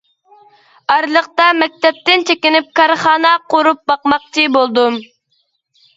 [0.93, 4.99] ئارىلىقتا مەكتەپتىن چېكىنىپ كارخانا قۇرۇپ باقماقچى بولدۇم.